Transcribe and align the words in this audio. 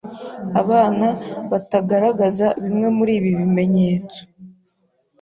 Abana 0.61 1.07
batagaragaza 1.51 2.47
bimwe 2.63 2.87
muri 2.97 3.11
ibi 3.19 3.31
bimenyetso 3.39 4.19